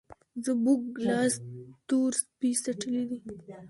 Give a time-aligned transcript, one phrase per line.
[0.45, 1.33] زموږ لاس
[1.87, 3.19] تور سپی څټلی دی.